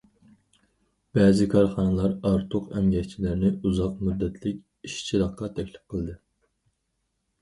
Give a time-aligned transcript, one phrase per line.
[1.17, 6.17] بەزى كارخانىلار ئارتۇق ئەمگەكچىلەرنى ئۇزاق مۇددەتلىك ئىشچىلىققا تەكلىپ قىلدى.